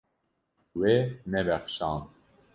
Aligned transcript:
Wê 0.79 0.95
nebexşand. 1.31 2.05